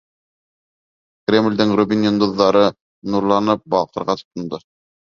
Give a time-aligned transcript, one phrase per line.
[1.27, 2.65] Кремлдең рубин йондоҙҙары
[3.13, 4.67] нурланып балҡырға тотондо.